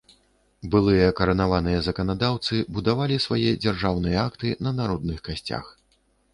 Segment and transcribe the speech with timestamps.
[0.75, 5.65] Былыя каранаваныя заканадаўцы будавалі свае дзяржаўныя акты на народных касцях.